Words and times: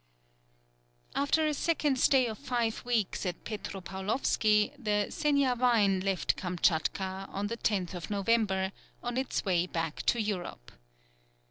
After 1.13 1.45
a 1.45 1.53
second 1.53 1.99
stay 1.99 2.25
of 2.25 2.39
five 2.39 2.83
weeks 2.83 3.23
at 3.23 3.43
Petropaulovski, 3.43 4.73
the 4.75 5.05
Seniavine 5.11 6.03
left 6.03 6.35
Kamtchatka, 6.35 7.29
on 7.29 7.45
the 7.45 7.57
10th 7.57 7.93
of 7.93 8.09
November, 8.09 8.71
on 9.03 9.15
its 9.15 9.45
way 9.45 9.67
back 9.67 10.01
to 10.07 10.19
Europe. 10.19 10.71